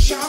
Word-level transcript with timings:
shine. 0.00 0.21